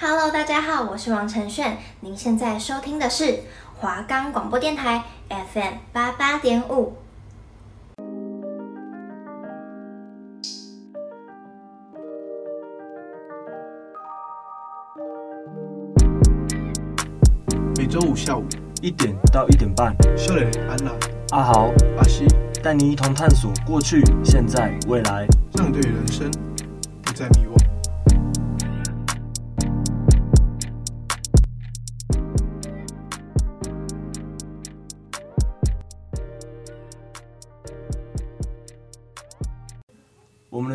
[0.00, 3.40] Hello，大家好，我是王承炫，您现在收听的是
[3.80, 6.92] 华冈广播电台 FM 八八点五。
[17.76, 18.44] 每周五下午
[18.80, 20.92] 一点到一点半，秀蕾、安娜、
[21.30, 22.24] 阿豪、阿西
[22.62, 26.30] 带你一同探索过去、现在、未来，让你对人生
[27.02, 27.58] 不再迷惘。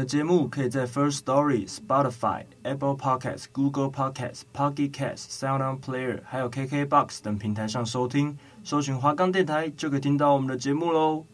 [0.03, 8.37] 节目可以在 First Story、Spotify、Apple Podcasts、Google Podcasts、Pocket Casts、SoundOn Player，还有 KKBox 等平台上收听。
[8.63, 11.25] 搜寻华冈电台就可以听到我们的节目喽。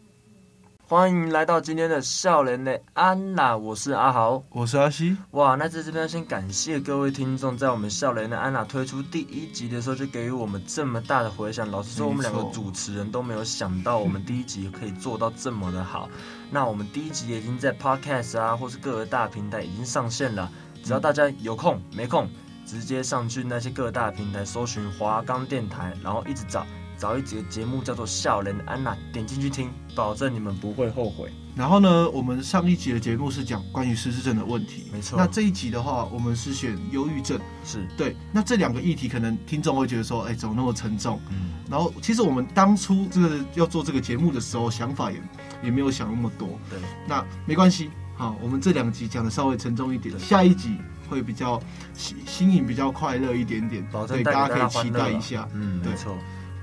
[0.90, 5.16] 欢迎来到今天的笑脸的安娜，我是阿豪，我是阿西。
[5.30, 11.70] 哇，那在这边先感谢各位听众，在我们笑脸的安娜推出第一集的时候就给予我们这么大的回响。
[11.70, 16.08] 老实说，我们两个主持人都没有想到，我们第一集可以做到这么的好。
[16.50, 20.50] 那我们第一集也已经在 Podcast 啊，或是各个大平台已经上线了。
[20.82, 22.28] 只要大家有空没空，
[22.66, 26.66] 直接上去那些各大平台搜寻华冈电台，然后一直找。
[27.00, 31.32] 找一集的节目叫做《笑人安娜》，点进去听，保证你们不会后悔。
[31.56, 35.18] 然后呢，我们上一集的节目是讲关于失智症的问题，没错。
[35.18, 38.14] 那这一集的话，我们是选忧郁症，是对。
[38.30, 41.18] 那这两个议题，可能听众会觉得说，哎，怎么那么沉重？
[41.30, 41.52] 嗯。
[41.70, 45.22] 然后，其实我们当初这个要做这个节目的时候，想法也
[45.64, 46.48] 也没有想那么多。
[46.68, 46.78] 对。
[47.08, 50.76] 那没关系，好，我们这两集讲的稍微沉重一点，下一集
[51.08, 51.58] 会比较
[51.94, 55.48] 新新颖，比较快乐一点点，保证对大家可以期待一下。
[55.54, 56.14] 嗯，对没错。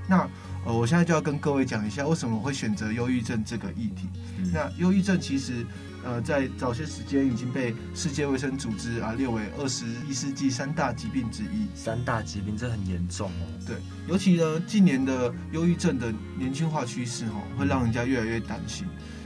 [0.08, 0.28] 那
[0.64, 4.08] 呃，我现在就要跟各位讲一下，为什么会选择忧郁症这个议题。
[4.38, 5.64] 嗯、那忧郁症其实，
[6.02, 11.68] 呃，在早些时间已经被世界卫生组织啊列为二十一世纪三大疾病之一。
[11.74, 13.46] 三大疾病这很严重哦。
[13.66, 13.76] 对，
[14.08, 18.86] 尤其呢，近年的忧郁症的年轻化趋势哦，会让人家越来越担心。
[18.86, 19.17] 对，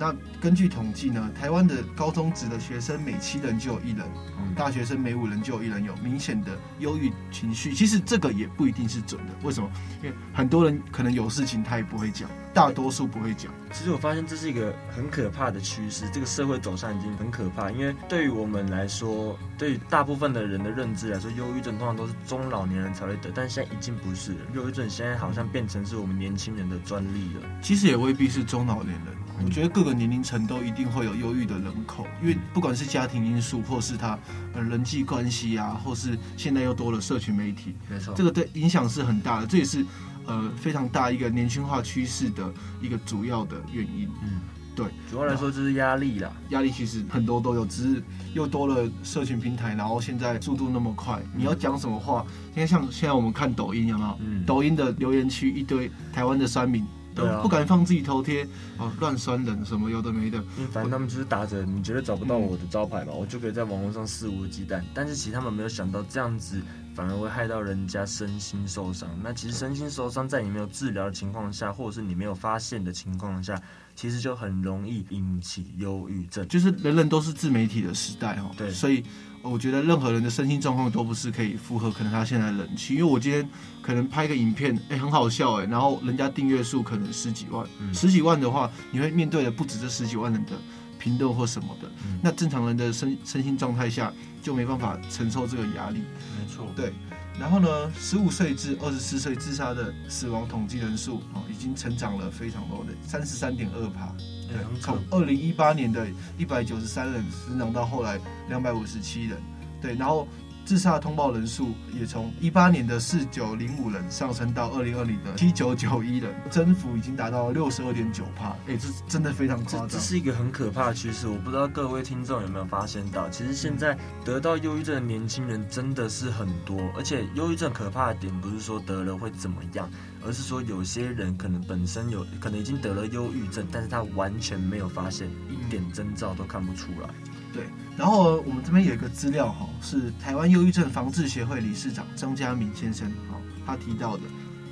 [0.00, 4.00] 那根据统计呢，台湾的高中职的学生每七人就有一人，
[4.38, 7.74] 嗯，大学生每五人就有一人有明显的忧郁情绪。
[7.74, 9.70] 其实这个也不一定是准的，为什么？
[10.02, 13.52] 因为很多人可能有事情他也不会讲，大多数不会讲。
[13.72, 17.70] 其实我发现这是一个很可怕的趋势，这个社会走向已经很可怕。
[17.70, 24.38] 因为对于我们来说，对于大部分的人的认知来说，忧郁症通常都是中老年人才会得，但现在已经不是了。
[24.54, 27.42] 忧郁症现在好像变成是我们年轻人的专利了。
[27.60, 29.14] 其实也未必是中老年人。
[29.44, 34.18] 我觉得各个年龄层都一定会有忧郁的人口，因为不管是家庭因素，或是他
[34.52, 39.84] 呃人际关系啊，或是现在又多了社群媒体，没错，这个对影响是很大的，这也是
[40.26, 44.08] 呃非常大一个年轻化趋势的一个主要的原因。
[44.22, 44.40] 嗯，
[44.76, 48.02] 对，主要来说就是压力啦，压力其实很多都有，只是
[48.34, 52.24] 又多了社群平台，然后现在速度那么快，你要讲什么话，
[52.54, 54.18] 因为像现在我们看抖音，有没有？
[54.20, 56.86] 嗯，抖音的留言区一堆台湾的酸民。
[57.14, 58.44] 都不敢放自己头贴
[58.76, 60.42] 啊，乱酸人什么有的没的。
[60.72, 64.82] 反正他们就是打着你觉得找不到我的招牌嘛，嗯、我就可以在网络上肆无忌惮。
[64.94, 66.60] 但是其实他们没有想到这样子
[66.94, 69.08] 反而会害到人家身心受伤。
[69.22, 73.60] 那其实身心受伤在你没有治疗的情况下，或者是你没有发现的情况下，
[73.94, 76.46] 其实就很容易引起忧郁症。
[76.48, 79.04] 就是人人都是自媒体的时代哦，对，所以。
[79.42, 83.48] 我觉得任何人的身心状况都不是可以符合可能他现在的人气，因为我今天
[83.80, 90.52] 可能拍个影片，哎、欸，很好笑哎，然后人家订阅数可能十几万，嗯、十几万的话，你会面对的不止这十几万人的
[90.98, 94.12] 评论或什么的，嗯、那正常人的身身心状态下
[94.42, 96.00] 就没办法承受这个压力。
[96.38, 96.92] 没错，对。
[97.40, 104.14] 然后呢，十五岁至二十四岁自杀的死亡统计人数哦，已经成长了非常多的三十三点二趴。
[104.46, 106.06] 对，从二零一八年的
[106.36, 109.38] 一百九十三人成长到后来两百五十七人，
[109.80, 110.28] 对，然后
[110.64, 119.88] 自杀通报人数也从一八年的四九零五人上升到二零二零的七九九一人，增幅已经达到六十二点九帕，哎，这真的非常夸张。
[119.88, 129.90] 这是一个很可怕的趋势，我不知道各位听众有没有发现到，其实现在得到忧郁症的年轻人真的是很多，而且忧郁症可怕的点不是说得了会怎么样。
[130.22, 137.08] 而是说，有些人可能本身有可能已经得了忧郁症，但是他完全没有发现，一点征兆都看不出来。
[137.52, 137.64] 对，
[137.96, 143.36] 然后我们这边有一个资料哈，是台湾忧郁症防治协会理事长张家敏先生哈，
[143.66, 144.22] 他提到的。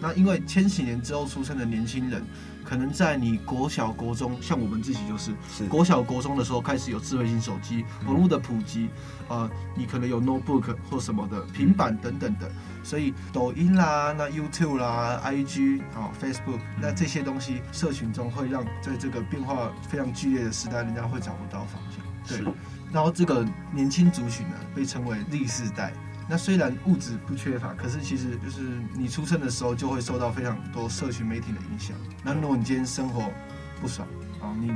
[0.01, 2.23] 那因为千禧年之后出生的年轻人，
[2.63, 8.89] 可能在你国小国中，像我们自己就是，是国小国中的时候开始有智慧型手机，网络的普及，
[9.27, 12.49] 呃，你可能有 notebook 或什么的平板等等的，
[12.85, 22.08] 所以抖音啦、那 YouTube 啦、IG 啊、Facebook，那这些东西社群中会让在这个变化非常剧烈的时代，人家会找不到方向。
[22.29, 22.45] 对，
[22.93, 25.93] 然后这个年轻族群呢，被称为 Z 世代。
[26.29, 28.61] 那虽然物质不缺乏，可是其实就是
[28.95, 31.97] 你出生的时候就会受到非常多社群媒体的影响。
[32.23, 33.33] 那如果你今天生活
[33.81, 34.07] 不爽
[34.43, 34.71] 啊，你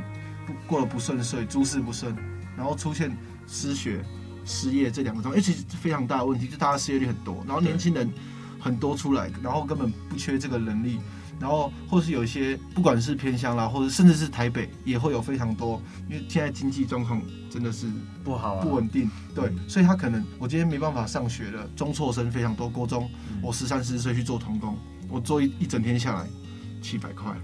[0.46, 2.16] 不过得不顺遂，诸事不顺，
[2.56, 3.14] 然后出现
[3.46, 4.02] 失学、
[4.46, 8.10] 失业这两个状况，而且是非常大的问题，就大家失业率很多，然后年轻人
[8.58, 11.00] 很多出来，然后根本不缺这个能力。
[11.42, 17.88] 然后，或是有一些，不管是偏乡啦，或者甚至是台北，也会有非常多，因为现在经济状况真的是
[18.22, 23.10] 不好，不稳定，对，所以他可能我今天没办法上学了，中辍生非常多，高中
[23.42, 24.78] 我十三四岁去做童工，
[25.08, 26.28] 我做一一整天下来
[26.80, 27.36] 七百块。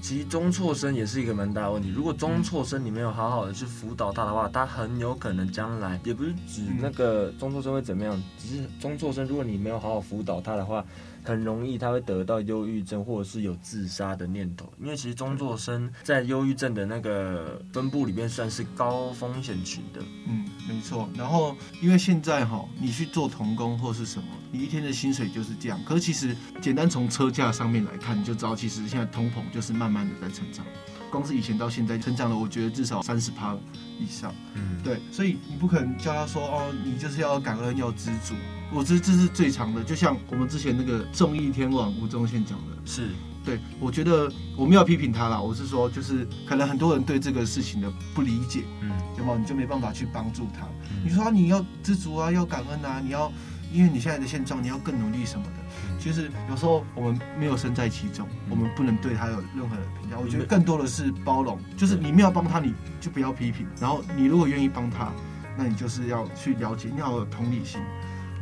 [0.00, 1.90] 其实中辍生也是一个蛮大的问题。
[1.90, 10.84] 如果中辍生你没有好好的去辅导他的话，他很有可能将来也不是指那个中辍生会怎么样，只是中辍生如果你没有好好辅导他的话。
[11.24, 20.00] 很容易他会得到忧郁症，或者是有自杀的念头，因为其实中作生在忧郁症的那个分布里面算是高风险群的。
[20.26, 21.08] 嗯，没错。
[21.16, 25.78] 然后因为现在哈，你去做童工或是什么，你一天的薪水就是这样。
[25.84, 30.64] 可是其实简单从车价上面来看，你就知道其实现在通膨就是慢慢的在成长。
[31.10, 33.56] 光是以前到现在成长了，我觉得至少三十趴
[33.98, 34.34] 以上。
[34.54, 34.98] 嗯，对。
[35.10, 38.34] 所以你不可能叫他说哦，你就是要感恩要知足。
[38.72, 43.08] 我这这是最长的，就像我们之前那个综艺天王吴宗宪讲的，是
[43.44, 43.58] 对。
[43.80, 49.36] 我觉得我没有批评他啦，我是说，就是可能很多人对这个事情的不理解，嗯，对吗？
[49.38, 50.66] 你就没办法去帮助他。
[50.90, 53.32] 嗯、你说、啊、你要知足啊，要感恩啊，你要，
[53.72, 55.52] 因为你现在的现状，你要更努力什么的。
[55.88, 60.18] 嗯、其实有时候我们没有身在其中，嗯、我们不能对他有任何的评价。
[60.18, 63.66] 我觉得更多的是包容，就是你没有帮他，你就不要批评。
[63.80, 65.10] 然后你如果愿意帮他，
[65.56, 67.80] 那你就是要去了解，你要有同理心。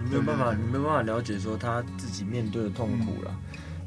[0.02, 3.34] 你没有办法，你没有办法了解说他自己面对的痛苦了。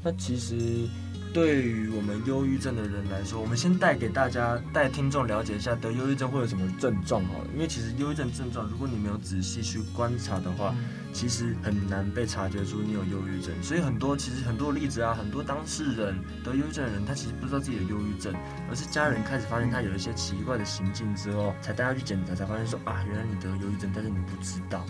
[0.04, 0.88] 那其实
[1.34, 7.48] 对于我们忧郁症的人来说，我们先带给大家、带听众了解一下得忧郁症会有什么症状好了。
[7.54, 10.74] 因为其实忧郁症症状，如果你没有仔细去观察的话，
[11.14, 13.54] 其实很难被察觉出你有忧郁症。
[13.62, 18.34] 所以很多其实很多例子啊，很多当事人得忧郁症的人，他其实不知道自己有忧郁症，
[18.70, 24.86] 而是家人开始发现他有一些奇怪的行径之后，才带他去检查，才发现说啊，原来你得忧郁症，但是你不知道，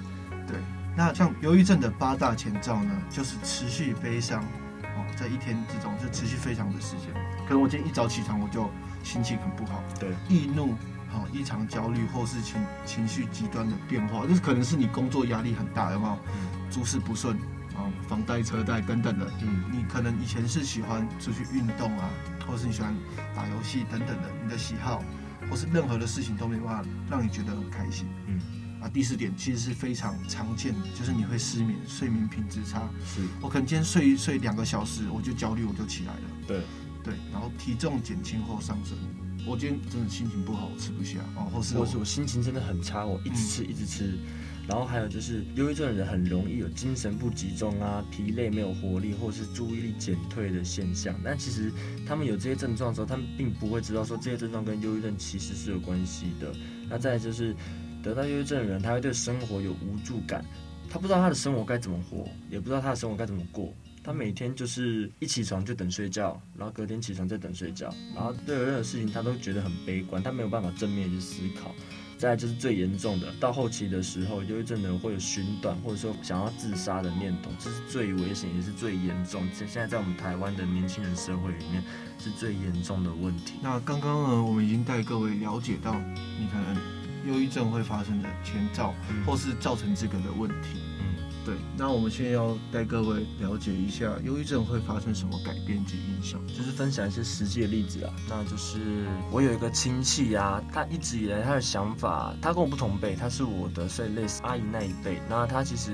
[0.47, 0.55] 对。
[0.99, 4.43] 那像忧郁症的八大前兆呢，就是持续悲伤，
[4.83, 7.07] 哦，在一天之中就持续非常的时间。
[7.47, 8.69] 可能我今天一早起床我就
[9.01, 10.75] 心情很不好，对，易怒，
[11.07, 16.17] 好，异常焦虑，或是情情绪极端的变化，就是可能是你工作压力很大，有没有？
[16.33, 17.33] 嗯，诸事不顺，
[17.77, 22.09] 啊，房贷、车贷等等的，嗯，你可能以前是喜欢出去运动啊，
[22.45, 22.93] 或是你喜欢
[23.33, 25.01] 打游戏等等的，你的喜好，
[25.49, 28.37] 或是任何的事情都没办法让你觉得很开心，嗯。
[28.81, 32.89] 啊，第四点其实是非常常见的，就是你会失眠，睡眠品质差。
[33.05, 36.21] 是我可能今天睡一睡两个小时，我就焦虑，我就起来了。
[36.47, 36.61] 对
[37.03, 38.97] 对，然后体重减轻或上升，
[39.45, 44.17] 我今天真的心情不好，我吃不下哦，或是或是我心情真的很差，我一直吃、嗯、一直吃。
[44.67, 51.19] 然后还有就是，忧郁症的人很容易有精神不集中啊、疲累、没有活力，或是注意力减退的现象。
[51.25, 51.71] 但其实
[52.07, 56.53] 他们有这些症状的时候，他们并不会知道说这些症状跟忧郁症其实是有关系的。
[56.87, 57.53] 那再来就是。
[58.03, 60.43] 得到忧郁症的人，他会对生活有无助感，
[60.89, 63.73] 他不知道他的生活该怎么活，也不知道他的生活该怎么过。
[64.01, 71.75] 他每天就是一起床就等睡觉，然后隔天起床再等睡觉，然后对任何事情他都觉得很悲观，他没有办法正面去思考。
[72.17, 79.41] 再来就是最严重的，到后期的时候，忧郁症的人会有寻短或者说想要自杀的念头，这是最危险也是最严重。
[79.53, 81.81] 现现在在我们台湾的年轻人社会里面
[82.17, 83.53] 是最严重的问题。
[83.61, 85.93] 那刚刚呢，我们已经带各位了解到，
[86.39, 86.98] 你看。
[87.29, 88.93] 忧郁症会发生的前兆，
[89.25, 90.88] 或是造成这个的问题。
[91.45, 98.13] 对，那我们现在要带各位了解一下，忧郁症会发生什么改变及影响，就是分享一些实际的例子啊。
[98.29, 98.79] 那就是
[99.31, 105.21] 我有一个亲戚啊，他一直以来他的想法，他跟我不同辈，他是我的所以类似阿姨那一辈。
[105.29, 105.91] 那他其实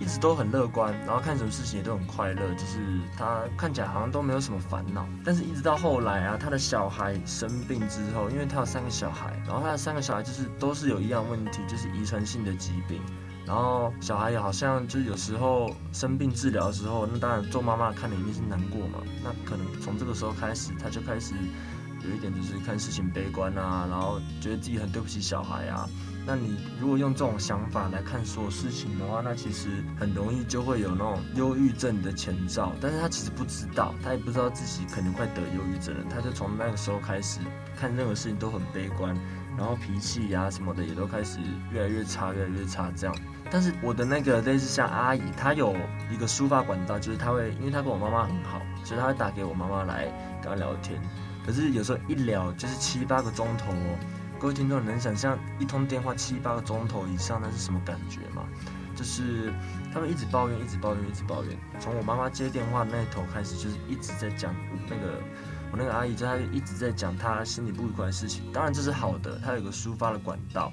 [0.00, 2.78] 一直都很乐观，然后看什么事情也都很快乐，就是
[3.16, 5.06] 他看起来好像都没有什么烦恼。
[5.24, 13.00] 但是一直到后来啊，他的小孩生病之后，因为他有三个小孩，然后他的三个小孩就是都是有一样问题，就是遗传性的疾病。
[13.46, 19.00] 然后小孩也好像就是有时候生病治疗的时候，那当然做妈妈看的一定是难过嘛。
[19.22, 21.34] 那可能从这个时候开始，他就开始
[22.02, 25.88] 有一点就是看事情悲观啊，然后觉得自己很对不起小孩啊。
[26.26, 32.72] 那你如果用这种想法来看所有事情的话，那其实很容易就会有那种忧郁症的前兆。
[32.80, 36.06] 但是他其实不知道，他也不知道自己可能快得忧郁症了。
[36.08, 37.40] 他就从那个时候开始
[37.78, 39.14] 看任何事情都很悲观，
[39.58, 41.38] 然后脾气呀什么的也都开始
[41.70, 43.14] 越来越差，越来越差这样。
[43.50, 45.76] 但是我的那个类似像阿姨，她有
[46.10, 50.06] 一个抒发管道，就是她会，因为她跟我妈妈很好，所以她会打给我妈妈来
[50.42, 51.00] 跟她聊天。
[51.46, 53.98] 可是有时候一聊就是七八个钟头哦，
[54.40, 58.44] 各位听众能想象一通电话七八个钟头以上那是什么感觉吗？
[58.96, 59.52] 就是
[59.92, 61.56] 他们一直抱怨，一直抱怨，一直抱怨。
[61.78, 64.54] 从我妈妈接电话那头开始，就是一直在讲
[64.88, 65.20] 那个
[65.70, 68.50] 我那个阿姨，就她一直在讲她心里不愉快的事情。
[68.52, 70.72] 当然这是好的，她有个抒发的管道，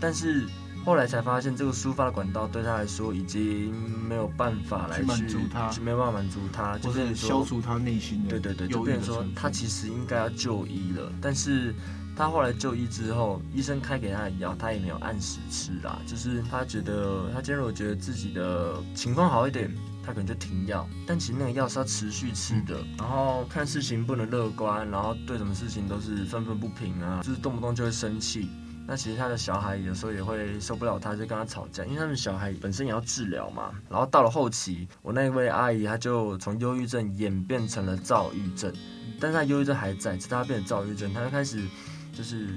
[0.00, 0.48] 但是。
[0.86, 3.74] 后来才发现，这个抒发的管道对他来说已经
[4.08, 8.30] 没有办法来去满足他，没有办法满足他，就是消除他内心的。
[8.30, 11.74] 对对对，就变成说他其实应该要就医了，但是
[12.16, 15.98] 他后来就医之后，医生开给他的药，他也没有按时吃啦。
[16.06, 19.68] 就是他觉得，他今天如果觉得自己的情况好一点，
[20.04, 20.88] 他可能就停药。
[21.04, 28.48] 但其实那个药是要持续吃的，嗯、然后看事情不能乐观，然后对什么事情都是愤愤不平啊，就是动不动就会生气。
[28.88, 33.72] 那其实他的小孩有时候也会受不了他，就跟他吵架，因为他们小孩本身也要治疗嘛。
[33.90, 38.72] 然后到了后期，我那位阿姨她就从忧郁症演变成了躁郁症，
[39.20, 41.66] 但是她忧郁症还在，直到她变成躁郁症，她就开始
[42.12, 42.48] 就是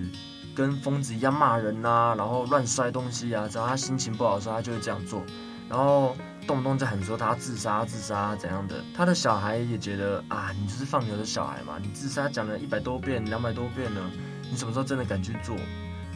[0.56, 5.24] 跟疯子一样骂人啊，然后乱摔东西啊，只要她心情不好的时候，她就会这样做，
[5.68, 8.76] 然后动不动就喊说她自杀自杀怎样的。
[8.96, 14.12] 她的小孩也觉得啊，你就是放牛的小孩嘛，你自杀讲了一百多遍、两百多遍了，
[14.52, 15.56] 你什么时候真的敢去做？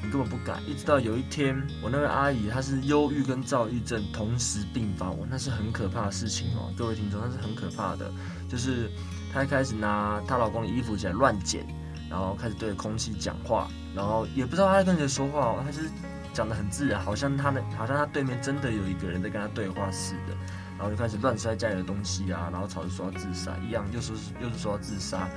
[0.04, 8.12] 你根本不敢，一直到有一天，我那位阿姨她是忧郁跟躁郁症同时并发，我那是很可怕的事情哦，各位听众，那是很可怕的，
[8.50, 8.92] 就是
[9.32, 11.66] 她一开始拿她老公的衣服起来乱捡，
[12.10, 15.90] 然后开始对着空气讲话，然后也不知道她在跟谁说话哦，她就是
[16.34, 20.36] 讲得很自然，好像她的好像她对面真的有一个人在跟她对话似的，
[20.78, 25.30] 然后就开始乱摔家里的东西啊，然后吵着说要自杀，一样又说又是说要自杀。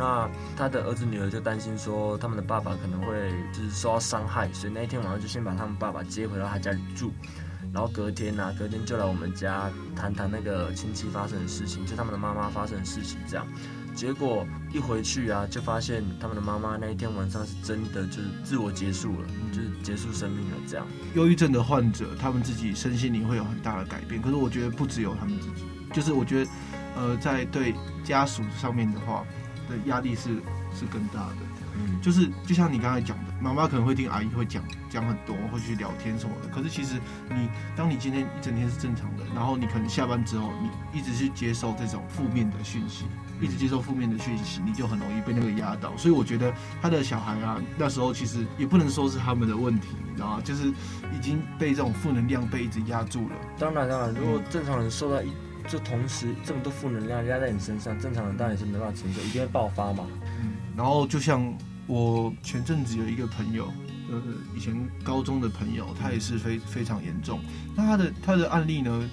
[0.00, 0.26] 那
[0.56, 7.12] 他的儿子女儿就担心说，他们的爸爸可能会就是受到伤害，所以那一天晚上就先把他们爸爸接回到他家里住，
[7.70, 13.46] 然后隔天呢、隔天就来我们家谈谈那个亲戚发生的事情，就他们的妈妈发生的事情这样。
[13.94, 20.86] 结果一回去啊，就发现他们的妈妈那一天晚上是真的就是自我结束了，就是结束生命了这样。
[21.14, 26.50] 忧郁症的患者，他们自己身心灵会有很大的改变，可是我觉得不只有他们自己，就是我觉得，
[26.96, 29.26] 呃，在对家属上面的话。
[29.70, 30.42] 的压力是
[30.74, 31.36] 是更大的，
[31.76, 36.48] 嗯，就是就像你刚才讲的，妈妈可能会听阿姨会讲讲很多，会去聊天什么的。
[36.48, 43.06] 可是其实你当你今天一整天是正常的，然后你可能下班之后，你一直去接受这种负面的讯息，
[43.40, 45.96] 一直接受负面的讯息，你就很容易被那个压倒。
[45.96, 50.42] 所以我觉得他的小孩啊，那时候其实也不能说是他们的问题，你知道吗？
[50.44, 53.36] 就是已经被这种负能量被一直压住了。
[53.58, 55.30] 当然当然，如果正常人受到一
[55.68, 60.06] 就同时这么多负能量压在你身上，正常人当然是没办法承受，一定会爆发嘛。
[60.42, 61.52] 嗯，然后就像
[61.86, 63.72] 我前阵子有一个朋友，
[64.10, 64.20] 呃，
[64.56, 64.74] 以前
[65.04, 67.40] 高中的朋友，他也是非非常严重。
[67.76, 69.08] 那他的他的案例呢，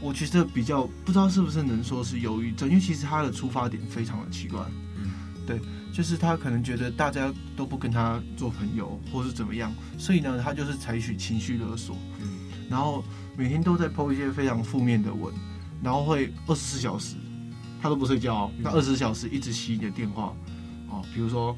[0.00, 4.60] 我其实比较不知道是不是能说是忧郁症，因为其实他的出发点非常的奇怪。
[4.96, 5.10] 嗯，
[5.46, 5.60] 对，
[5.92, 11.96] 就是他可能觉得大家都不跟他做朋友，或是怎么样，所以呢，他就是采取情绪勒索。
[12.20, 12.28] 嗯，
[12.68, 13.02] 然后
[13.36, 15.32] 每天都在 po 一些非常负面的文。
[15.84, 17.14] 然后会二十四小时，
[17.82, 18.50] 他都不睡觉哦。
[18.58, 20.34] 那二十四小时一直吸你的电话，
[20.88, 21.54] 哦，比如说，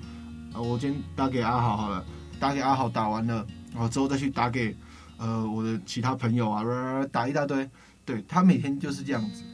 [0.53, 2.05] 呃，我今天打给阿豪好了，
[2.41, 4.77] 打给阿豪打完了，然后之后再去打给，
[5.17, 6.65] 呃，我的其他朋友啊，
[7.13, 7.71] 打一大堆。
[8.05, 9.45] 对，他每天就是这样子，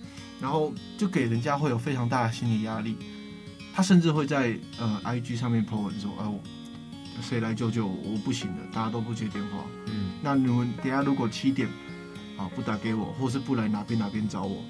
[0.41, 2.97] 然后就给人家会有非常大的心理压力。
[3.75, 6.35] 他甚至会在呃 IG 上面 po 文说，呃，
[7.21, 8.13] 谁来救救我？
[8.13, 9.65] 我不行了，大家都不接电话。
[9.89, 11.69] 嗯，那你们等下如果七点。
[12.55, 14.63] 不打给我，或是不来哪边哪边找我，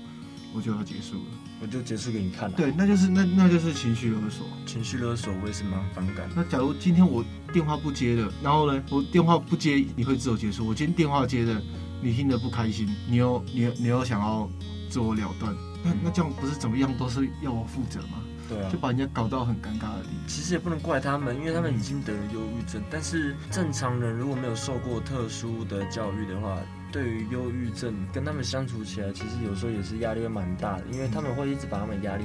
[0.54, 1.24] 我就要结束了。
[1.60, 2.56] 我就结束给你看了。
[2.56, 4.46] 对，那就是那那就是情绪勒索。
[4.66, 6.28] 情绪勒索，我也是蛮反感。
[6.34, 10.66] 那假如今天我电话不接了，然后呢，我电话不接，你会自我结束。
[10.66, 11.62] 我今天电话接了，
[12.02, 14.50] 你听得不开心，你又你你又想要
[14.90, 15.54] 自我了断，
[15.84, 18.18] 那那这样不是怎么样都是要我负责吗？
[18.48, 20.26] 对啊，就把人家搞到很尴尬的地方。
[20.26, 22.82] 其实也不能怪他们，因为他们已经得了忧郁症。
[22.90, 26.58] 但是正常人如果没有受过特殊的教育的话，
[26.92, 32.24] 对于忧郁症跟他们相处起来，其实有时候也是压力会蛮大的，因为他们会一直把他们压力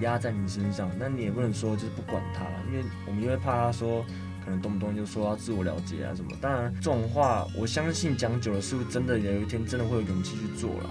[0.00, 0.90] 压在你身上。
[0.98, 4.04] 那你也不能说就是不管他了，因为我们因为怕他说
[4.44, 6.32] 可能动不动就说要自我了解啊什么。
[6.40, 10.90] 当然这种话，我相信讲久了，是不是真的有一天真的会有勇气去做了？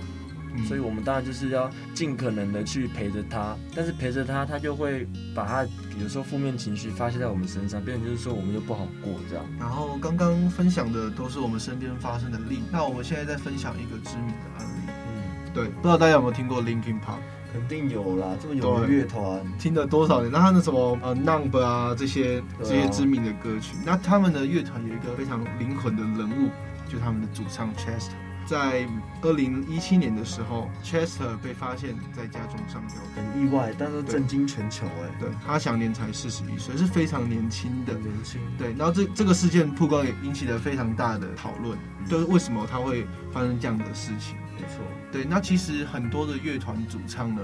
[0.68, 5.68] 所以，我们当然就是要尽可能的去陪着他，但是陪着他，他就会把他
[6.02, 9.46] 有时候负面情绪发泄在我们身上，变成就是说我们就不好过这样。
[9.60, 14.82] 然后刚刚分享的都是我们身边发生的例，那我们现在再分享一个知名的案例。
[14.88, 17.20] 嗯，对，不知道大家有没有听过 Linkin Park？
[17.52, 20.32] 肯定有啦，这么有名的乐团，听了多少年？
[20.32, 26.50] 那他的什么呃 Number 啊这些这些知名的歌曲，那他们的乐团有一个非常灵魂的人物，
[26.88, 28.12] 就是他们的主唱 Chester。
[28.50, 28.88] 在
[29.22, 35.20] 二零一七年的时候，Chester 被发现在家中上吊，很意外，但是震惊全球哎。
[35.20, 37.94] 对，他享年才四十一岁，是非常年轻的。
[37.94, 38.42] 年轻。
[38.58, 44.36] 对，然后这这个事件曝光也引起了非常大的讨论，嗯、就是为什么他会发生这样的事情？
[44.56, 44.84] 没错。
[45.12, 47.44] 对，那其实很多的乐团主唱呢，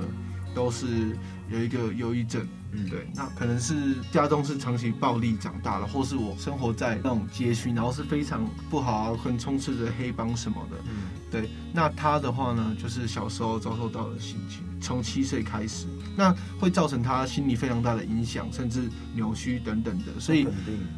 [0.55, 1.15] 都是
[1.49, 2.47] 有一个忧郁症。
[2.75, 10.77] 嗯，对，那可能是家中是长期暴力长大了，或是我生活在那种街区，然后是非常不好啊，很充斥着黑帮什么的。
[10.85, 15.85] 嗯，对，那他的话呢，就是小时候遭受到的心情，从七岁开始，
[16.17, 20.19] 那会造成他心理非常大的影响，甚至扭曲等等的。
[20.19, 20.47] 所以，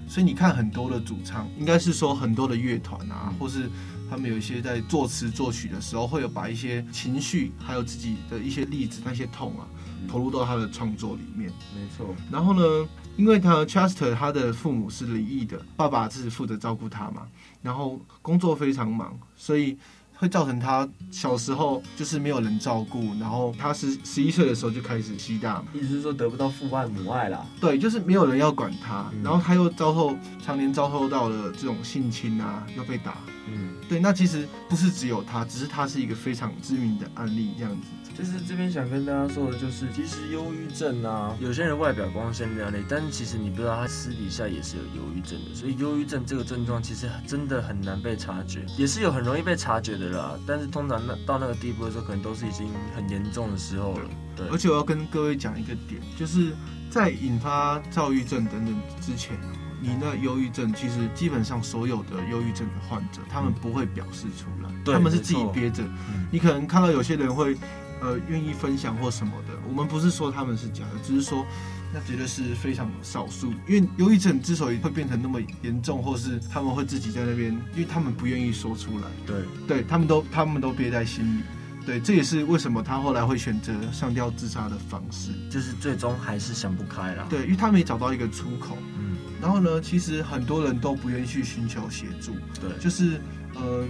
[0.07, 3.69] 所以你看很多的主唱，应该是说很多的乐团啊，或是
[4.10, 9.67] 他们有一些在作词作曲的时候，会有把一些情绪，还有自己的一些例子，那些痛啊。
[10.07, 12.13] 投入到他的创作里面，没错。
[12.31, 17.23] 然后呢，因为他 Chester 他的父母是离异的，爸爸是负责照顾他嘛，
[17.61, 19.77] 然后工作非常忙，所以
[20.15, 27.45] 会造成他小时候就是没有人照顾，然后他十十一岁的时候就开始吸大嘛，意思是说得不到父爱母爱啦。
[27.61, 33.17] 对，就是没有人要管他，然后他又遭受常年遭受到了这种性侵啊，又被打。
[33.49, 37.87] 嗯，对，那其实不是只有他，只是他是一个非常知名的案例这样子。
[38.17, 45.53] 就是这边想跟大家说的，就是其实忧郁症啊，有些人外表光鲜亮丽，但是其实你不知道他私底下也是有忧郁症的。
[45.53, 50.36] 所以忧郁症这个症状其实真的很难被察觉，也是有很容易被察觉的啦。
[50.47, 54.09] 但是通常那到那个地步的时候，可能都是已经很严重的时候了。
[54.36, 56.53] 对，而且我要跟各位讲一个点，就是
[56.89, 59.38] 在引发躁郁症等等之前，
[59.79, 65.83] 你那忧郁症其实基本上所有的忧郁症的患者，他们不会表示出来，对他们是自己憋着。
[66.31, 67.55] 你可能看到有些人会。
[67.99, 71.45] 呃，愿意分享或什么的，我们不是说他们是假的，只是说
[71.93, 73.51] 那绝对是非常少数。
[73.67, 79.07] 因为忧郁症之所以会变成那么严重，或是他们会自己在那边，因为他们不愿意说出来。
[79.25, 79.35] 对，
[79.67, 81.41] 对他们都他们都憋在心里。
[81.85, 87.25] 对，这也是为什么他后来会选择上吊自杀的方式，就是最终还是想不开了。
[87.29, 88.77] 对，因为他没找到一个出口。
[88.99, 92.33] 嗯，然后呢，其实很多人都不愿意去寻求协助。
[92.61, 93.19] 对，就是
[93.55, 93.85] 呃。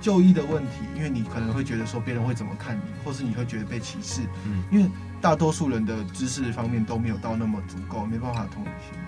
[0.00, 4.22] 就医的问题，因为你可能会觉得说别人会怎么看你，或是你会觉得被歧视。
[4.44, 8.98] 嗯，因为大多数人的知识方面都没有到那么足够，没办法同理心。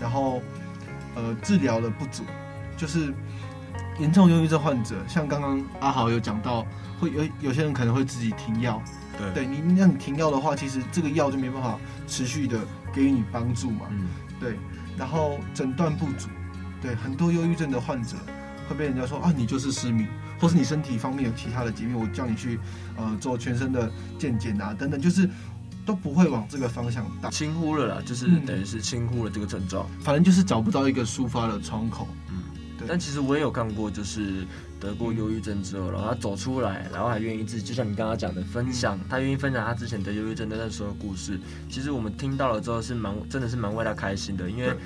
[0.00, 0.42] 然后，
[1.14, 2.24] 呃，治疗的不足，
[2.76, 3.12] 就是
[3.98, 6.66] 严重忧郁症患者，像刚刚阿豪有讲到，
[7.00, 8.82] 会有有些人可能会自己停药。
[9.16, 12.58] 对，对你让你停药的话，其实这个药就没办法持续的
[12.92, 13.86] 给予你帮助嘛。
[13.90, 14.58] 嗯，对。
[14.96, 16.28] 然后诊断不足，
[16.80, 18.16] 对，很多忧郁症的患者
[18.68, 20.06] 会被人家说啊，你就是失明。
[20.44, 22.60] 或是你身体方面有其他的疾病，我叫你去，
[22.98, 25.26] 呃，做全身的健检啊，等等，就是
[25.86, 32.06] 都不会往这个方向打，轻忽了啦，就是等于是轻忽了这个症状，嗯，反正就是找不到一个抒发的窗口。
[32.86, 34.46] 但其实我也有看过，就是。
[34.80, 41.40] 得过忧郁症之后，然后他走出来，然后还愿意自己，就像你刚刚讲的分享，他愿意分享他之前得忧郁症的那时候的故事。
[41.70, 44.76] 其实我们听到了之后是蛮，真的是蛮为他开心的，因为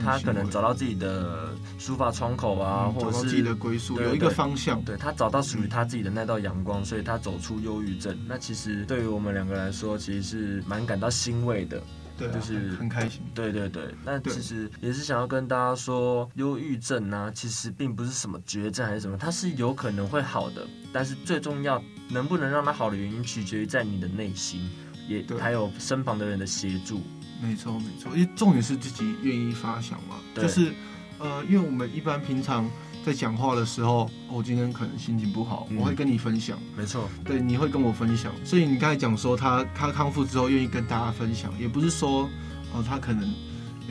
[0.00, 4.80] 他可能找到自己的抒发窗口啊，嗯、或者是自己的归宿，有一个方向。
[4.82, 8.16] 对，他找到属于他自己的那道阳光，所以他走出忧郁症。
[8.28, 11.82] 那其实对于我们两个来说，其实是蛮感到欣慰的。
[12.18, 13.22] 对、啊，就是很开心。
[13.34, 20.66] 对对对，那其实也是想要跟大家说，忧郁症呢、啊，其实并不是什么绝症还是什么，它是有可能会好的。
[20.92, 24.68] 但是最重要，能不能让它好的原因，取决于在你的内心，
[25.08, 27.00] 也还有身旁的人的协助。
[27.40, 30.16] 没错没错，因为重点是自己愿意发想嘛。
[30.34, 30.72] 就是
[31.18, 32.68] 呃，因为我们一般平常。
[33.04, 36.58] 在讲话的时候，我今天可能心情不好，嗯、我会跟你分享。
[36.76, 38.32] 没错，对，你会跟我分享。
[38.44, 42.28] 所以你刚才讲说他他康复之后愿意跟大家分享，也不是说
[42.72, 43.32] 哦他可能。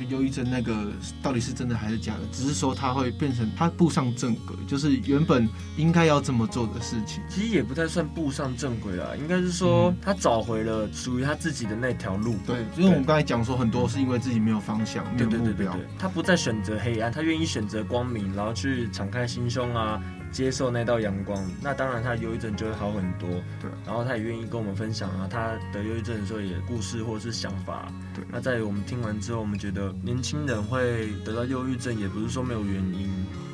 [0.03, 2.19] 忧郁症那个到底是真的还是假的？
[2.31, 7.23] 只是说他会变成他步上正轨，就是原本应该要这么做的事情。
[7.29, 12.35] 其实也不太算步上正轨啦，应该是说他找回了属于他自己的那条路。
[12.45, 15.43] 对，因为我们刚才讲说很多是因为自己没有方向，没有目标。
[15.43, 20.01] 对对对对，他不再选择黑暗，他愿意选择光明，然后去敞开心胸啊。
[20.31, 23.29] 接受那道阳光，那当然他的忧郁症就会好很多。
[23.61, 27.91] 对，然后他也愿意跟我们分享啊，他得忧郁症的时候也故事或者是想法。
[28.13, 33.09] 对，那在我们听完之后，我们觉得年轻人会得到忧郁症，也不是说没有原因，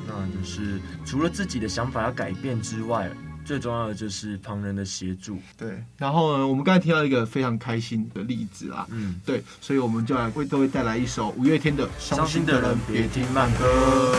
[0.06, 3.10] 那就是除了自己的想法要改变之外，
[3.44, 5.38] 最重要的就是旁人的协助。
[5.56, 14.14] 对，然后呢，我们刚才听到一个非常开心的例子啊，嗯，对，所以我们就来为各位带来一首五月天的《伤心的人别听慢歌》。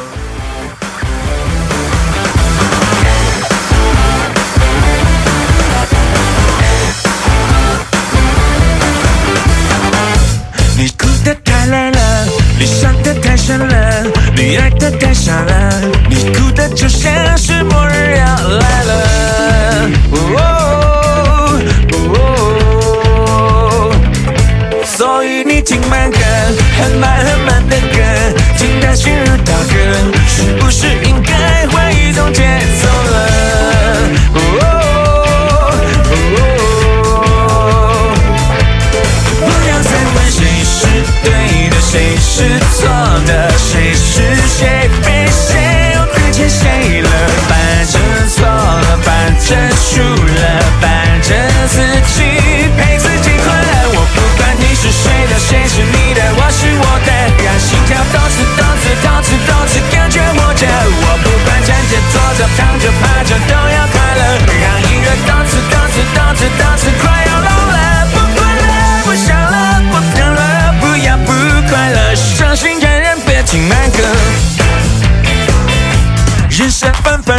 [26.85, 27.14] and my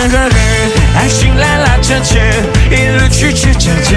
[0.09, 0.33] 何日，
[0.95, 2.19] 爱情拉拉扯扯，
[2.71, 3.97] 一路曲曲折折，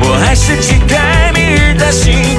[0.00, 2.33] 我还是期待明日的星。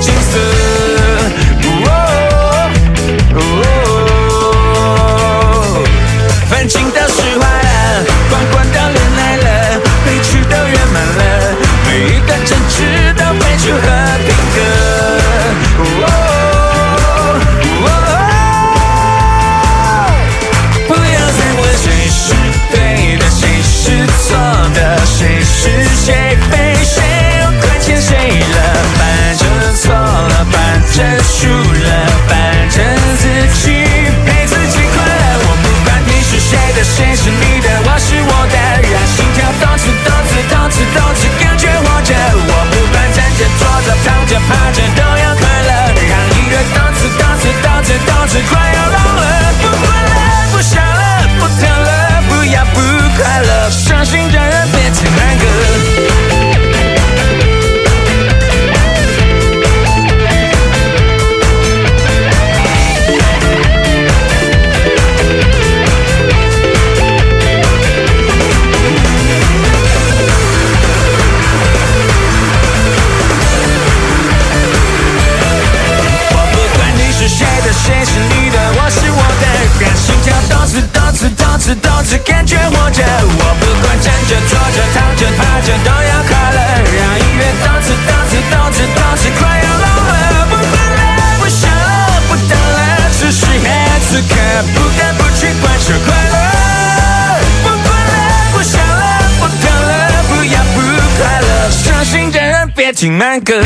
[102.92, 103.62] 听慢歌。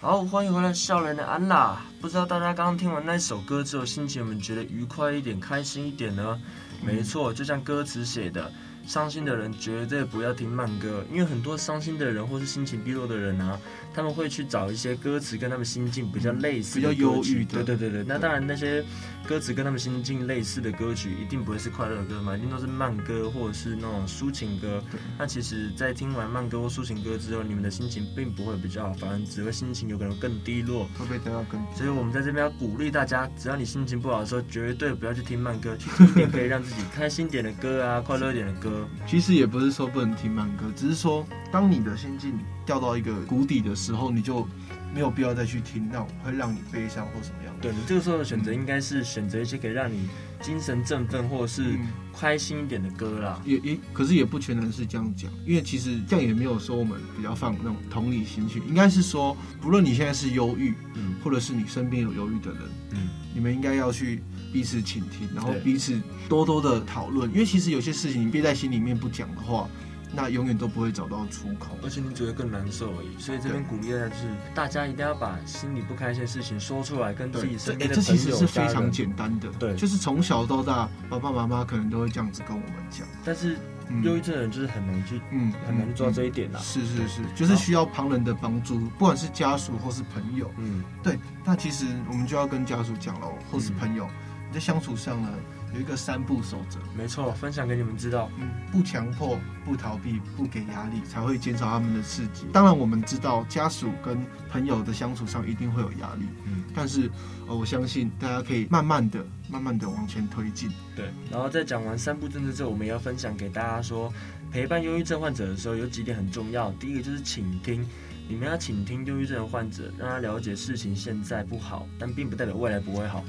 [0.00, 1.76] 好，欢迎回来，笑人的安娜。
[2.00, 6.40] 不知道大家刚刚听完那首歌之后，心情有没有觉得愉快一点、开心一点呢？
[6.84, 8.50] 没错，就像歌词写的。
[8.86, 13.58] 伤心的人绝对不要听慢歌，因为很多伤心的人或是心情低落的人啊，
[13.94, 17.62] 他们会去找一些歌词跟他们心境比较类似、比较忧郁的。
[17.62, 18.84] 对对对对，那当然那些
[19.26, 24.82] 歌词跟他们心境类似的歌曲，一定不会是快乐的歌嘛，一定都是慢歌或者是那种抒情歌。
[25.16, 31.60] 那其实，在听完慢歌或抒情歌之后，你们的心情并不会比较好，反而只会心情有可能更低落，会被得到更。
[31.76, 38.88] 所以我们在这边要鼓励大家，只要你心情不好的时候，绝对不要去听慢歌，去听一点可以让自己开心点的歌啊，快乐一点的歌。
[39.06, 39.46] 其实也。
[39.52, 44.46] 不是说不能听慢歌，只是说当你的心境掉到一个谷底的时候，你就
[44.94, 47.62] 没有必要再去听那种会让你悲伤或什么样的。
[47.62, 50.08] 对，你这个时候的选择应该是选择一些可以让你
[50.40, 51.78] 精神振奋或者是
[52.18, 53.40] 开心一点的歌啦。
[53.44, 64.22] 也也，可是也不全然是这样讲，因为其实这样也没有说我们比较放那种同理心去，应该是说，不论你现在是忧郁，嗯，或者是你身边有忧郁的人，嗯，你们应该要去。
[64.52, 65.98] 彼此倾听，然后彼此
[66.28, 69.66] 多多的讨论，因为其实有些事情你憋在心里面不讲的话，
[70.14, 73.18] 那永远都不会找到出口，而且你只会更难受而已。
[73.18, 83.06] 所以这边鼓励的是，大家一定要把心里不开心的事情说出来，跟自己身边的朋友、欸、这其实是非常简单的，对，就是从小到大，爸爸妈妈可能都会这样子跟我们讲。
[83.24, 83.56] 但是
[84.02, 86.62] 忧郁症的人就是很难去，嗯，很难去做到这一点啦、啊。
[86.62, 91.18] 是是是，就是需要旁人的帮助，不管是家属或是朋友，嗯，对。
[91.44, 94.06] 那其实我们就要跟家属讲喽，或是朋友。
[94.06, 94.16] 嗯
[94.52, 95.30] 在相处上呢，
[95.74, 96.78] 有一个三不守则。
[96.96, 98.30] 没错，分享给你们知道。
[98.38, 102.46] 嗯，不强迫，不逃避，不给压力，才会减少他们的刺激。
[102.52, 106.26] 当然，我们知道家属跟朋友的相处上一定会有压力。
[106.44, 107.10] 嗯，但是
[107.46, 110.70] 呃，我相信大家可以慢慢的、慢慢的往前推进。
[110.94, 111.10] 对。
[111.30, 114.12] 然后在讲完三不政策之后，我们也要分享给大家说，
[114.50, 116.70] 陪伴忧郁症患者的时候有几点很重要。
[116.72, 117.86] 第一个就是倾听，
[118.28, 123.24] 你们要倾听忧郁症的患者，让他了解事情现在不好，但并不代表未来不会好。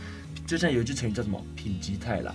[0.46, 2.34] 就像有一句成语叫什么“品极泰来”，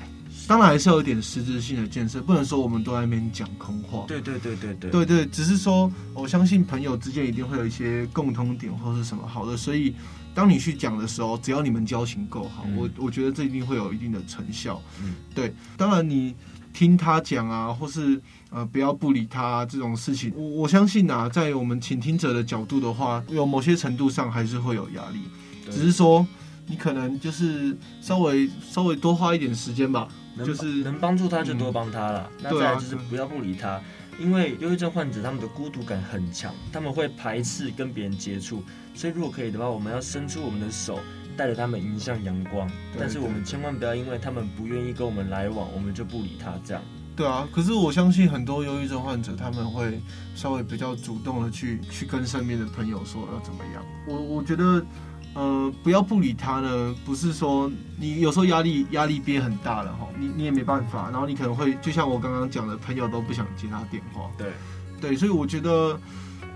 [0.49, 4.05] 当然还是要有点实质性的建设，不能说我们都在那边讲空话。
[4.09, 9.94] 对对对对对对对，只是说我相信朋友之间一定会有一些共通点或是什么好的，所以
[10.35, 14.81] 当你去讲的时候，只要你们交情够好，嗯、我我觉得这一定会有一定的成效。
[15.03, 16.35] 嗯，对，当然你
[16.73, 25.21] 听他讲啊，或是呃不要不理他、啊、这种事情，我我相信啊，在我们倾听者的角度的话，有某些程度上还是会有压力，
[25.71, 26.27] 只是说。
[26.69, 30.07] 你可能就是稍微稍微多花一点时间吧，
[30.45, 32.31] 就是能帮助他就多帮他了。
[32.37, 33.83] 嗯、那再来就是不要不理他，啊、
[34.21, 38.63] 因为忧郁症患者他们的孤独感很强，他们会排斥跟别人接触，
[38.95, 41.01] 所以如果可以的话，我们要伸出我们的手，
[41.37, 42.71] 带着他们迎向阳光。
[42.99, 46.83] 但是我们千万不要因为他们不愿意跟我们来往，我们就不理他这样。
[47.17, 50.01] 对啊，可是我相信很多忧郁症患者他们会
[50.37, 53.85] 稍微比较主动的去去跟身边的朋友说要怎么样。
[54.07, 54.81] 我我觉得，
[55.38, 64.29] 呃，不要不理他呢，不是说你有时候压力压力憋很大了哈，你你也没办法，然后你可能会就像我刚刚讲的，朋友都不想接他电话。
[64.37, 64.53] 对
[65.01, 65.98] 对，所以我觉得。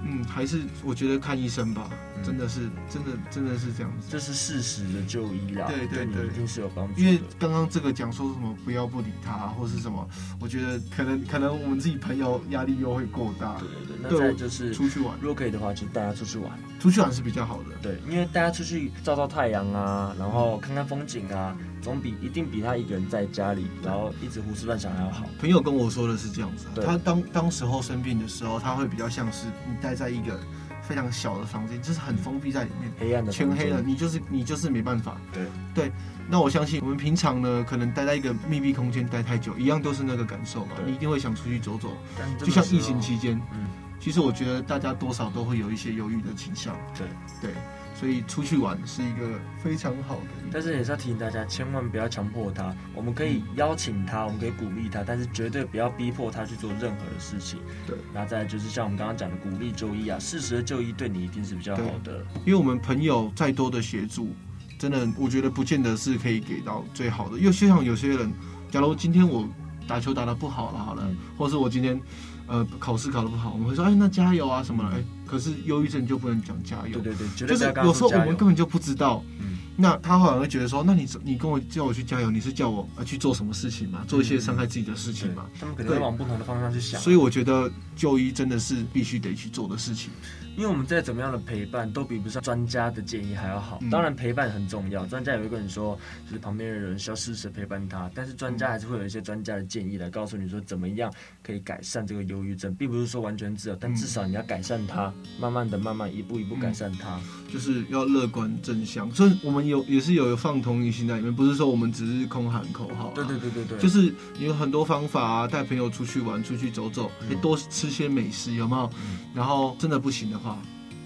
[0.04, 4.06] 嗯，还是我觉得看医生吧，嗯、真的是，真的，真的是这样子。
[4.10, 7.00] 这是事实的就医啦，对对对，一定是有帮助。
[7.00, 10.08] 因为刚刚这个讲说什么不要不理他，或是什么，
[10.40, 13.58] 我觉得可能可能我们自己朋友压力又会过大。
[13.58, 16.50] 对对对，那再就是出去玩，如果可以的话，就带他出去玩。
[16.80, 21.56] 出去玩是比较好的，对，因为大家出去照照太阳啊，然后看看风景啊。
[21.82, 25.26] 总比一定比他一个人在家里，然后一直胡思乱想还要好。
[25.40, 30.38] 朋友跟我说的是这样子，对他当当时候生病的时候，他会比较像是你待在一个
[30.82, 35.16] 非常小的房间，就是很封闭在里面，黑暗的，全黑了，你就是你就是没办法。
[35.32, 35.92] 对对，
[36.28, 41.96] 那我相信我们平常呢，可能待在一个密闭空间待太久，一样都是那个感受嘛，你一定会想出去走走。
[42.38, 43.66] 就像疫情期间，嗯，
[44.00, 46.76] 其实我觉得大家多少都会有一些犹豫的倾向。
[46.98, 47.06] 对
[47.40, 47.54] 对。
[48.02, 52.74] 所以出去玩是一个非常好的，但是也是要提醒大家，千万不要强迫他。
[52.96, 57.60] 我们可以邀请他，我们可以鼓励他，但是绝对不要逼迫他去做任何的事情。
[57.86, 62.26] 对，那再来就是像我们刚刚讲的，鼓励就医啊，适时的就医对你一定是比较好的。
[62.44, 64.34] 因为我们朋友再多的协助，
[64.80, 67.38] 真的我觉得不见得是可以给到最好的。
[67.38, 68.32] 因为就像有些人，
[68.68, 69.48] 假如今天我
[69.86, 72.00] 打球打得不好了，好了，嗯、或是我今天。
[72.48, 90.10] 呃，考试考得不好，我们会说，哎，那加油啊什么的，哎，可是忧郁症就不能讲加油，对对对，就是有时候我们根本就不知道，嗯，那他后来会觉得说，那你你跟我叫我去加油，你是叫我呃去做什么事情嘛，做一些伤害自己的事情嘛，他们可能会往不同的方向去想，所以我觉得就医真的是必须得去做的事情。
[90.54, 93.80] 因为我们再怎么样的陪伴都比不上专家的建议还要好。
[93.90, 98.10] 当然陪伴很重要，专家也会跟你说，就是旁边的人需要适时陪伴他。
[98.14, 101.10] 但是专家还是会有一些专家的建议来告诉你说怎么样
[101.42, 107.18] 可以改善这个忧郁症，并不是说完全治疗，但至少你要改善它，慢慢的、慢慢一步一步改善它，
[107.50, 109.10] 就是要乐观正向。
[109.10, 113.12] 所以我们有也是有放同理心在里面，不是说我们只是空喊口号。
[113.14, 118.90] 对对对对对，就是有很多方法啊，带朋友出去玩、出去走走，也多吃些美食，有没有？
[119.34, 120.58] 然后真的不行的话。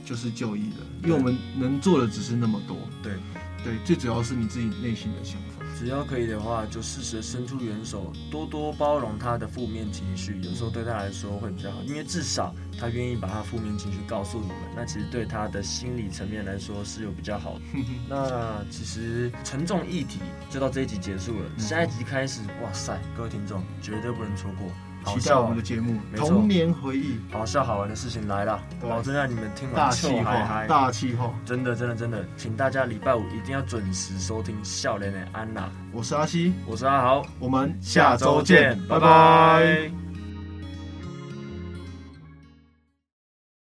[0.05, 2.77] 就是就医了，因为我们能做的只是那么多。
[3.03, 3.15] 对，
[3.65, 5.56] 对，最主要是你自己内心的想法。
[5.79, 17.61] 只要可以的话，就适时伸出援手，多多包容他的负面情绪，有时候对他来说会比较好，因为至少他愿意把他负面情绪告诉你们，那其实对他的心理层面来说是有比较好的。
[18.09, 24.67] 那其实沉重议题就到这一集结束了，下一集开始，哇塞，各位听众绝对不能错过。
[25.07, 40.06] 期待我们的节目，童年回忆，好笑好玩的事情来了，保证让你们听完大气嗨，大气候，真的真的真的，请大家礼拜五一定要准时收听笑脸的安娜，我是阿西，我是阿豪，我们下周见，拜拜。